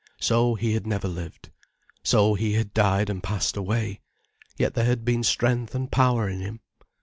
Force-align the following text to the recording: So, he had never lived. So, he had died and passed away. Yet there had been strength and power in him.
So, 0.19 0.55
he 0.55 0.73
had 0.73 0.87
never 0.87 1.07
lived. 1.07 1.51
So, 2.01 2.33
he 2.33 2.53
had 2.53 2.73
died 2.73 3.07
and 3.07 3.21
passed 3.21 3.55
away. 3.55 4.01
Yet 4.57 4.73
there 4.73 4.85
had 4.85 5.05
been 5.05 5.21
strength 5.21 5.75
and 5.75 5.91
power 5.91 6.27
in 6.27 6.39
him. 6.39 6.61